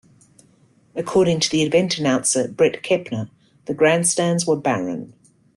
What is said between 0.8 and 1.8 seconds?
According to the